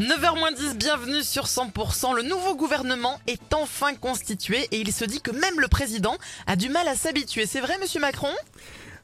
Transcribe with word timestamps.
9h10, 0.00 0.74
bienvenue 0.76 1.22
sur 1.22 1.44
100%. 1.44 2.16
Le 2.16 2.22
nouveau 2.22 2.56
gouvernement 2.56 3.20
est 3.28 3.54
enfin 3.54 3.94
constitué 3.94 4.66
et 4.72 4.80
il 4.80 4.92
se 4.92 5.04
dit 5.04 5.20
que 5.20 5.30
même 5.30 5.60
le 5.60 5.68
président 5.68 6.16
a 6.48 6.56
du 6.56 6.68
mal 6.68 6.88
à 6.88 6.96
s'habituer. 6.96 7.46
C'est 7.46 7.60
vrai, 7.60 7.74
monsieur 7.80 8.00
Macron? 8.00 8.30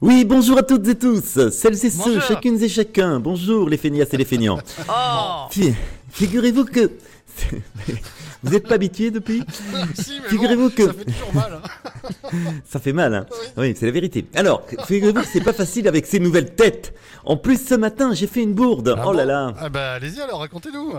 Oui, 0.01 0.25
bonjour 0.25 0.59
à 0.59 0.63
toutes 0.65 0.89
et 0.89 0.99
tous, 0.99 1.51
celles 1.51 1.85
et 1.87 1.91
ceux, 1.91 2.21
chacune 2.21 2.61
et 2.61 2.69
chacun. 2.69 3.21
Bonjour 3.21 3.69
les 3.69 3.77
feignasses 3.77 4.13
et 4.13 4.17
les 4.17 4.25
feignants. 4.25 4.59
Oh 4.89 5.47
Fi- 5.51 5.75
Figurez-vous 6.11 6.65
que... 6.65 6.91
Vous 8.43 8.51
n'êtes 8.53 8.67
pas 8.67 8.75
habitués 8.77 9.11
depuis? 9.11 9.45
Si, 9.95 10.19
Figurez-vous 10.29 10.71
bon, 10.71 10.75
que- 10.75 10.87
Ça 10.87 10.93
fait 10.95 11.05
toujours 11.05 11.35
mal. 11.35 11.61
hein. 11.63 11.90
Ça 12.69 12.79
fait 12.81 12.93
mal, 12.93 13.15
hein 13.15 13.27
Oui, 13.57 13.75
c'est 13.79 13.87
la 13.87 13.93
vérité. 13.93 14.25
Alors, 14.35 14.63
figurez-vous 14.87 15.21
que 15.23 15.27
c'est 15.33 15.43
pas 15.45 15.53
facile 15.53 15.89
avec 15.89 16.07
ces 16.07 16.21
nouvelles 16.21 16.55
têtes. 16.55 16.95
En 17.25 17.37
plus, 17.37 17.61
ce 17.65 17.75
matin, 17.75 18.13
j'ai 18.15 18.27
fait 18.27 18.43
une 18.43 18.55
bourde. 18.55 18.95
Ah 18.97 19.05
oh 19.07 19.13
là 19.13 19.23
bon 19.23 19.29
là. 19.29 19.55
Ah 19.59 19.69
bah 19.69 19.93
allez-y 19.93 20.21
alors, 20.21 20.41
racontez-nous. 20.41 20.93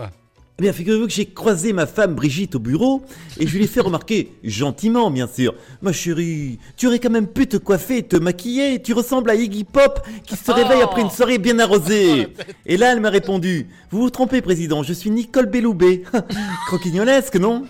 Eh 0.58 0.62
bien, 0.62 0.72
figurez-vous 0.74 1.06
que 1.06 1.12
j'ai 1.12 1.24
croisé 1.26 1.72
ma 1.72 1.86
femme 1.86 2.14
Brigitte 2.14 2.54
au 2.56 2.58
bureau 2.58 3.02
et 3.40 3.46
je 3.46 3.56
lui 3.56 3.64
ai 3.64 3.66
fait 3.66 3.80
remarquer, 3.80 4.32
gentiment 4.44 5.10
bien 5.10 5.26
sûr, 5.26 5.54
ma 5.80 5.92
chérie, 5.92 6.58
tu 6.76 6.86
aurais 6.86 6.98
quand 6.98 7.10
même 7.10 7.26
pu 7.26 7.46
te 7.46 7.56
coiffer 7.56 7.96
et 7.98 8.02
te 8.02 8.16
maquiller, 8.16 8.80
tu 8.82 8.92
ressembles 8.92 9.30
à 9.30 9.34
Iggy 9.34 9.64
Pop 9.64 10.06
qui 10.26 10.36
se 10.36 10.52
réveille 10.52 10.80
Oh. 10.82 10.84
après 10.84 11.00
une 11.00 11.10
soirée 11.10 11.38
bien 11.38 11.58
arrosée. 11.58 12.28
Et 12.66 12.76
là, 12.76 12.92
elle 12.92 13.00
m'a 13.00 13.08
répondu, 13.10 13.66
vous 13.90 14.02
vous 14.02 14.10
trompez 14.10 14.42
président, 14.42 14.82
je 14.82 14.92
suis 14.92 15.10
Nicole 15.10 15.46
Belloubet. 15.46 16.02
Croquignolesque, 16.66 17.36
non? 17.36 17.64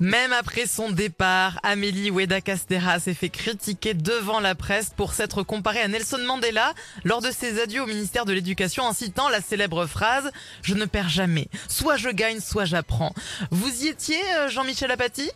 Même 0.00 0.32
après 0.32 0.66
son 0.66 0.90
départ, 0.90 1.60
Amélie 1.62 2.10
Oueda 2.10 2.40
Castera 2.40 2.98
s'est 2.98 3.12
fait 3.12 3.28
critiquer 3.28 3.92
devant 3.92 4.40
la 4.40 4.54
presse 4.54 4.92
pour 4.96 5.12
s'être 5.12 5.42
comparée 5.42 5.82
à 5.82 5.88
Nelson 5.88 6.20
Mandela 6.26 6.72
lors 7.04 7.20
de 7.20 7.30
ses 7.30 7.60
adieux 7.60 7.82
au 7.82 7.86
ministère 7.86 8.24
de 8.24 8.32
l'Éducation 8.32 8.84
en 8.84 8.94
citant 8.94 9.28
la 9.28 9.42
célèbre 9.42 9.84
phrase 9.84 10.30
«Je 10.62 10.74
ne 10.74 10.86
perds 10.86 11.10
jamais. 11.10 11.48
Soit 11.68 11.98
je 11.98 12.08
gagne, 12.08 12.40
soit 12.40 12.64
j'apprends». 12.64 13.14
Vous 13.50 13.84
y 13.84 13.88
étiez, 13.88 14.20
euh, 14.38 14.48
Jean-Michel 14.48 14.90
Apathy 14.90 15.30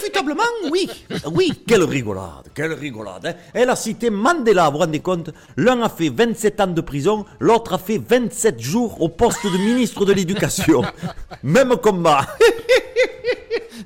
Inévitablement, 0.00 0.42
oui. 0.70 0.88
Oui, 1.32 1.52
quelle 1.66 1.82
rigolade, 1.84 2.48
quelle 2.54 2.72
rigolade. 2.72 3.26
hein. 3.26 3.34
Elle 3.52 3.68
a 3.68 3.76
cité 3.76 4.08
Mandela, 4.08 4.66
vous 4.66 4.72
vous 4.72 4.78
rendez 4.78 5.00
compte? 5.00 5.30
L'un 5.58 5.82
a 5.82 5.88
fait 5.90 6.08
27 6.08 6.60
ans 6.60 6.66
de 6.68 6.80
prison, 6.80 7.26
l'autre 7.38 7.74
a 7.74 7.78
fait 7.78 7.98
27 7.98 8.58
jours 8.60 9.00
au 9.02 9.08
poste 9.10 9.44
de 9.44 9.58
ministre 9.58 10.04
de 10.06 10.12
l'Éducation. 10.14 10.82
Même 11.42 11.76
combat. 11.76 12.26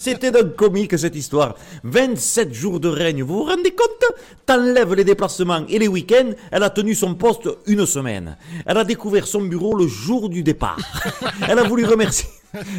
C'était 0.04 0.30
d'un 0.30 0.44
comique 0.50 0.98
cette 0.98 1.16
histoire. 1.16 1.54
27 1.84 2.52
jours 2.52 2.78
de 2.78 2.88
règne, 2.90 3.22
vous 3.22 3.38
vous 3.38 3.44
rendez 3.44 3.70
compte? 3.70 4.04
T'enlèves 4.44 4.92
les 4.92 5.02
déplacements 5.02 5.64
et 5.66 5.78
les 5.78 5.88
week-ends, 5.88 6.32
elle 6.50 6.62
a 6.62 6.68
tenu 6.68 6.94
son 6.94 7.14
poste 7.14 7.48
une 7.64 7.86
semaine. 7.86 8.36
Elle 8.66 8.76
a 8.76 8.84
découvert 8.84 9.26
son 9.26 9.40
bureau 9.40 9.74
le 9.74 9.86
jour 9.86 10.28
du 10.28 10.42
départ. 10.42 10.76
Elle 11.48 11.58
a 11.58 11.62
voulu 11.62 11.86
remercier, 11.86 12.28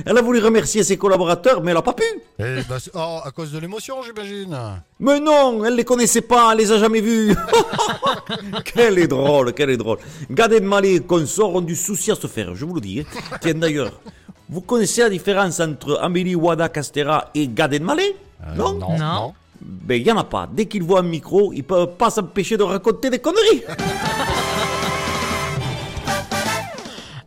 elle 0.06 0.18
a 0.18 0.22
voulu 0.22 0.40
remercier 0.40 0.84
ses 0.84 0.98
collaborateurs, 0.98 1.62
mais 1.64 1.72
elle 1.72 1.78
a 1.78 1.82
pas 1.82 1.94
pu. 1.94 2.04
Eh 2.40 2.62
c'est- 2.80 2.92
oh, 2.94 3.20
à 3.24 3.32
cause 3.32 3.52
de 3.52 3.58
l'émotion, 3.60 3.96
j'imagine. 4.04 4.56
Mais 5.00 5.20
non, 5.20 5.66
elle 5.66 5.76
les 5.76 5.84
connaissait 5.84 6.22
pas, 6.22 6.52
elle 6.52 6.60
les 6.60 6.72
a 6.72 6.78
jamais 6.78 7.02
vus. 7.02 7.36
quelle 8.66 9.00
est 9.00 9.08
drôle, 9.08 9.54
quelle 9.54 9.72
est 9.72 9.78
drôle. 9.78 9.98
Gad 10.30 10.54
Elmaleh 10.54 10.96
et 10.96 11.00
consorts 11.02 11.56
ont 11.56 11.62
du 11.62 11.76
souci 11.76 12.12
à 12.12 12.16
se 12.16 12.28
faire, 12.28 12.56
je 12.56 12.66
vous 12.66 12.76
le 12.76 12.82
dis. 12.82 13.04
Tiens 13.42 13.54
d'ailleurs, 13.56 14.00
vous 14.50 14.62
connaissez 14.62 15.02
la 15.02 15.10
différence 15.10 15.60
entre 15.60 16.00
Amélie 16.02 16.36
Wada 16.36 16.70
Castera 16.70 17.30
et 17.34 17.48
Gad 17.48 17.74
Elmaleh 17.74 18.16
Euh, 18.46 18.56
Non 18.56 18.74
non, 18.74 18.98
Non. 18.98 19.34
Ben 19.62 20.02
y 20.06 20.12
en 20.12 20.18
a 20.18 20.24
pas. 20.24 20.48
Dès 20.52 20.66
qu'ils 20.68 20.84
voient 20.84 21.00
un 21.00 21.04
micro, 21.04 21.52
ils 21.54 21.64
peuvent 21.64 21.96
pas 21.96 22.10
s'empêcher 22.10 22.58
de 22.58 22.64
raconter 22.64 23.10
des 23.10 23.20
conneries. 23.20 23.64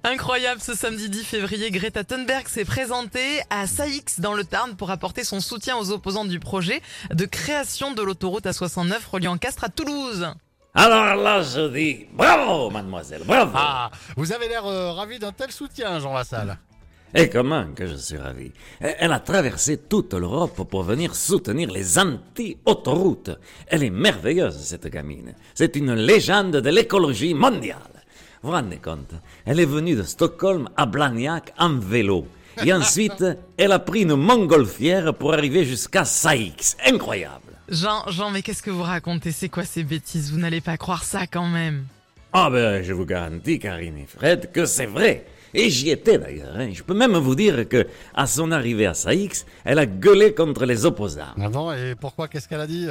Incroyable, 0.04 0.60
ce 0.60 0.74
samedi 0.74 1.08
10 1.10 1.24
février, 1.24 1.70
Greta 1.70 2.04
Thunberg 2.04 2.46
s'est 2.46 2.64
présentée 2.64 3.40
à 3.50 3.66
Saix 3.66 4.04
dans 4.18 4.32
le 4.34 4.44
Tarn 4.44 4.76
pour 4.76 4.90
apporter 4.90 5.24
son 5.24 5.40
soutien 5.40 5.76
aux 5.76 5.90
opposants 5.90 6.24
du 6.24 6.38
projet 6.38 6.80
de 7.12 7.24
création 7.24 7.92
de 7.92 8.02
l'autoroute 8.02 8.44
A69 8.44 8.94
reliant 9.10 9.36
Castres 9.36 9.64
à 9.64 9.68
Toulouse. 9.68 10.28
Alors 10.74 11.16
là, 11.16 11.42
je 11.42 11.68
dis 11.68 12.06
bravo, 12.12 12.70
mademoiselle, 12.70 13.22
bravo. 13.26 13.50
Ah, 13.54 13.90
vous 14.16 14.32
avez 14.32 14.48
l'air 14.48 14.64
euh, 14.66 14.92
ravi 14.92 15.18
d'un 15.18 15.32
tel 15.32 15.50
soutien, 15.50 15.98
Jean 15.98 16.14
Lassalle. 16.14 16.56
Et 17.14 17.30
comment 17.30 17.66
que 17.74 17.86
je 17.86 17.94
suis 17.94 18.18
ravi. 18.18 18.52
Elle 18.80 19.12
a 19.12 19.20
traversé 19.20 19.78
toute 19.78 20.12
l'Europe 20.12 20.68
pour 20.68 20.82
venir 20.82 21.14
soutenir 21.14 21.70
les 21.70 21.98
anti-autoroutes. 21.98 23.30
Elle 23.66 23.84
est 23.84 23.90
merveilleuse, 23.90 24.58
cette 24.58 24.88
gamine. 24.88 25.34
C'est 25.54 25.76
une 25.76 25.94
légende 25.94 26.56
de 26.56 26.70
l'écologie 26.70 27.32
mondiale. 27.32 27.78
Vous 28.42 28.50
vous 28.50 28.54
rendez 28.54 28.76
compte? 28.76 29.14
Elle 29.46 29.58
est 29.60 29.64
venue 29.64 29.96
de 29.96 30.02
Stockholm 30.02 30.68
à 30.76 30.86
Blagnac 30.86 31.54
en 31.58 31.78
vélo. 31.78 32.26
Et 32.64 32.72
ensuite, 32.72 33.24
elle 33.56 33.72
a 33.72 33.78
pris 33.78 34.02
une 34.02 34.14
montgolfière 34.14 35.14
pour 35.14 35.32
arriver 35.32 35.64
jusqu'à 35.64 36.04
Saix. 36.04 36.52
Incroyable. 36.86 37.54
Jean, 37.70 38.04
Jean, 38.08 38.30
mais 38.30 38.42
qu'est-ce 38.42 38.62
que 38.62 38.70
vous 38.70 38.82
racontez? 38.82 39.32
C'est 39.32 39.48
quoi 39.48 39.64
ces 39.64 39.82
bêtises? 39.82 40.30
Vous 40.30 40.38
n'allez 40.38 40.60
pas 40.60 40.76
croire 40.76 41.04
ça 41.04 41.26
quand 41.26 41.48
même. 41.48 41.84
Ah 42.32 42.50
ben, 42.50 42.82
je 42.82 42.92
vous 42.92 43.06
garantis, 43.06 43.58
Karine 43.58 43.98
et 43.98 44.06
Fred, 44.06 44.52
que 44.52 44.66
c'est 44.66 44.86
vrai. 44.86 45.26
Et 45.54 45.70
j'y 45.70 45.90
étais 45.90 46.18
d'ailleurs. 46.18 46.54
hein. 46.56 46.68
Je 46.72 46.82
peux 46.82 46.94
même 46.94 47.16
vous 47.16 47.34
dire 47.34 47.68
que, 47.68 47.86
à 48.14 48.26
son 48.26 48.52
arrivée 48.52 48.86
à 48.86 48.94
Saix, 48.94 49.28
elle 49.64 49.78
a 49.78 49.86
gueulé 49.86 50.34
contre 50.34 50.64
les 50.66 50.84
opposants. 50.84 51.22
Ah 51.40 51.48
bon, 51.48 51.72
et 51.72 51.94
pourquoi 51.98 52.28
Qu'est-ce 52.28 52.48
qu'elle 52.48 52.60
a 52.60 52.66
dit? 52.66 52.86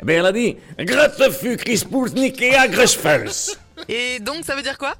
Eh 0.00 0.04
bien, 0.04 0.18
elle 0.20 0.26
a 0.26 0.32
dit 0.32 0.56
Grete 0.78 1.32
fut 1.32 1.56
Krispulsnik 1.56 2.40
et 2.42 2.54
Agreshfels. 2.54 3.30
Et 3.88 4.18
donc, 4.20 4.44
ça 4.44 4.54
veut 4.56 4.62
dire 4.62 4.76
quoi? 4.76 4.94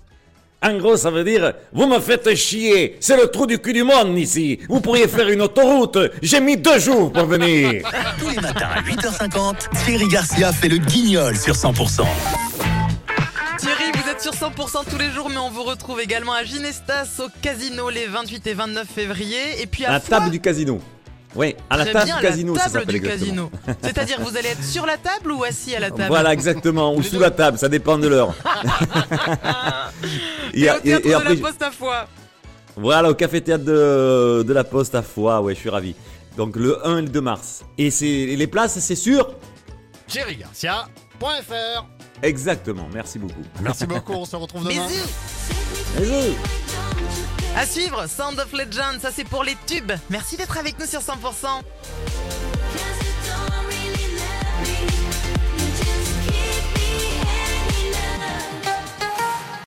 En 0.62 0.76
gros, 0.78 0.96
ça 0.96 1.10
veut 1.10 1.22
dire 1.24 1.52
Vous 1.72 1.86
me 1.86 2.00
faites 2.00 2.34
chier, 2.34 2.96
c'est 3.00 3.16
le 3.16 3.28
trou 3.28 3.46
du 3.46 3.58
cul 3.60 3.72
du 3.72 3.82
monde 3.84 4.16
ici. 4.18 4.58
Vous 4.68 4.80
pourriez 4.80 5.06
faire 5.06 5.28
une 5.28 5.42
autoroute, 5.42 5.98
j'ai 6.22 6.40
mis 6.40 6.56
deux 6.56 6.78
jours 6.80 7.12
pour 7.12 7.26
venir. 7.26 7.82
Tous 8.18 8.28
les 8.28 8.40
matins 8.40 8.68
à 8.74 8.82
8h50, 8.82 9.84
Thierry 9.84 10.08
Garcia 10.08 10.52
fait 10.52 10.68
le 10.68 10.78
guignol 10.78 11.36
sur 11.36 11.54
100%. 11.54 12.02
Êtes 14.18 14.24
sur 14.24 14.32
100% 14.32 14.90
tous 14.90 14.98
les 14.98 15.12
jours, 15.12 15.28
mais 15.30 15.36
on 15.36 15.48
vous 15.50 15.62
retrouve 15.62 16.00
également 16.00 16.32
à 16.32 16.42
Ginestas 16.42 17.20
au 17.20 17.28
casino 17.40 17.88
les 17.88 18.06
28 18.06 18.46
et 18.48 18.54
29 18.54 18.88
février. 18.88 19.62
Et 19.62 19.66
puis 19.66 19.84
à, 19.84 19.90
À 19.90 19.92
la 19.92 20.00
Foix. 20.00 20.18
table 20.18 20.30
du 20.32 20.40
casino. 20.40 20.80
Oui, 21.36 21.54
à 21.70 21.76
la 21.76 21.84
table 21.86 22.06
bien, 22.06 22.16
du 22.16 22.22
casino, 22.22 22.54
la 22.54 22.60
ça 22.60 22.64
table 22.70 22.80
s'appelle 22.80 23.00
du 23.00 23.06
exactement. 23.06 23.48
casino. 23.50 23.76
C'est-à-dire, 23.80 24.20
vous 24.20 24.36
allez 24.36 24.48
être 24.48 24.64
sur 24.64 24.86
la 24.86 24.96
table 24.96 25.30
ou 25.30 25.44
assis 25.44 25.76
à 25.76 25.80
la 25.80 25.90
table? 25.90 26.06
Voilà, 26.08 26.32
exactement, 26.32 26.92
ou 26.94 27.02
sous 27.04 27.20
la 27.20 27.30
table, 27.30 27.58
ça 27.58 27.68
dépend 27.68 27.96
de 27.96 28.08
l'heure. 28.08 28.34
Et, 30.54 30.68
au 30.68 30.78
théâtre 30.80 30.82
et 30.84 31.00
de 31.10 31.14
après, 31.14 31.34
la 31.36 31.40
Poste 31.40 31.62
à 31.62 31.70
Foix. 31.70 32.08
Voilà, 32.76 33.10
au 33.10 33.14
café-théâtre 33.14 33.64
de, 33.64 34.42
de 34.44 34.52
la 34.52 34.64
Poste 34.64 34.96
à 34.96 35.02
Foix, 35.02 35.40
ouais, 35.42 35.54
je 35.54 35.60
suis 35.60 35.70
ravi. 35.70 35.94
Donc 36.36 36.56
le 36.56 36.84
1 36.84 36.98
et 36.98 37.02
le 37.02 37.08
2 37.08 37.20
mars. 37.20 37.62
Et 37.76 37.90
les 38.34 38.46
places, 38.48 38.78
c'est 38.80 38.96
sûr 38.96 39.32
thierrygarcia.fr 40.08 41.84
Exactement, 42.22 42.88
merci 42.92 43.18
beaucoup. 43.18 43.42
Merci 43.60 43.86
beaucoup, 43.86 44.12
on 44.12 44.24
se 44.24 44.36
retrouve 44.36 44.64
demain. 44.64 44.86
Bisous. 44.86 45.08
Bisous. 45.98 46.36
À 47.56 47.66
suivre, 47.66 48.06
Sound 48.06 48.38
of 48.38 48.52
Legend, 48.52 49.00
ça 49.00 49.10
c'est 49.12 49.24
pour 49.24 49.42
les 49.42 49.56
tubes. 49.66 49.92
Merci 50.10 50.36
d'être 50.36 50.58
avec 50.58 50.78
nous 50.78 50.86
sur 50.86 51.00
100%. 51.00 51.62